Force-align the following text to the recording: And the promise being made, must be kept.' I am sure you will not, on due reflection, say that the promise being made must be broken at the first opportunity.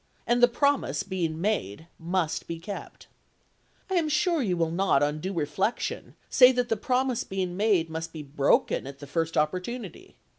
And 0.25 0.41
the 0.41 0.47
promise 0.47 1.03
being 1.03 1.39
made, 1.39 1.85
must 1.99 2.47
be 2.47 2.57
kept.' 2.57 3.05
I 3.87 3.93
am 3.97 4.09
sure 4.09 4.41
you 4.41 4.57
will 4.57 4.71
not, 4.71 5.03
on 5.03 5.19
due 5.19 5.31
reflection, 5.31 6.15
say 6.27 6.51
that 6.53 6.69
the 6.69 6.75
promise 6.75 7.23
being 7.23 7.55
made 7.55 7.87
must 7.87 8.11
be 8.11 8.23
broken 8.23 8.87
at 8.87 8.97
the 8.97 9.05
first 9.05 9.37
opportunity. 9.37 10.15